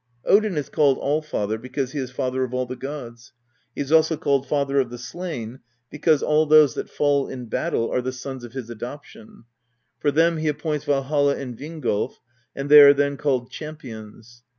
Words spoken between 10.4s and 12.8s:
appoints Valhall'^and Vingolf,^ and